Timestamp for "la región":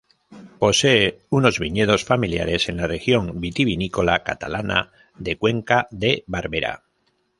2.77-3.39